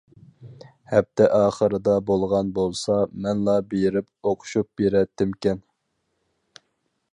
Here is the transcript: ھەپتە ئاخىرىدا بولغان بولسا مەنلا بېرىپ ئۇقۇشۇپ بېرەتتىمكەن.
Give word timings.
ھەپتە 0.91 1.27
ئاخىرىدا 1.39 1.97
بولغان 2.07 2.49
بولسا 2.55 2.97
مەنلا 3.27 3.55
بېرىپ 3.75 4.31
ئۇقۇشۇپ 4.31 4.71
بېرەتتىمكەن. 4.83 5.63